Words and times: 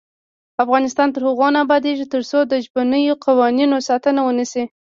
افغانستان 0.63 1.07
تر 1.15 1.21
هغو 1.29 1.47
نه 1.53 1.59
ابادیږي، 1.65 2.05
ترڅو 2.13 2.39
د 2.51 2.53
ژبنیو 2.65 3.19
قوانینو 3.25 3.75
ساتنه 3.89 4.21
ونشي. 4.23 4.63